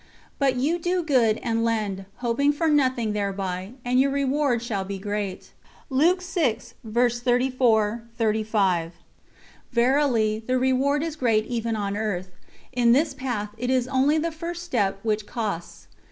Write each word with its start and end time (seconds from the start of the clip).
But 0.39 0.55
you 0.55 0.79
do 0.79 1.03
good 1.03 1.37
and 1.43 1.63
lend, 1.63 2.05
hoping 2.25 2.51
for 2.53 2.67
nothing 2.69 3.13
thereby, 3.13 3.73
and 3.85 3.99
your 3.99 4.09
reward 4.09 4.63
shall 4.63 4.83
be 4.83 4.97
great." 4.97 5.51
Verily, 5.91 6.39
the 9.71 10.57
reward 10.57 11.03
is 11.03 11.15
great 11.15 11.45
even 11.45 11.75
on 11.75 11.95
earth. 11.95 12.31
In 12.73 12.91
this 12.93 13.13
path 13.13 13.49
it 13.59 13.69
is 13.69 13.87
only 13.87 14.17
the 14.17 14.31
first 14.31 14.63
step 14.63 14.97
which 15.03 15.27
costs. 15.27 15.85